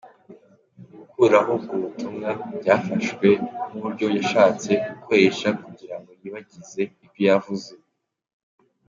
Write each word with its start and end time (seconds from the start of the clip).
Gukuraho 0.99 1.49
ubwo 1.57 1.73
butumwa 1.83 2.29
byafashwe 2.59 3.27
nk’uburyo 3.67 4.05
yashatse 4.17 4.71
gukoresha 4.93 5.47
kugirango 5.65 6.09
yibagize 6.19 6.81
ibyo 7.05 7.23
yavuze. 7.29 7.71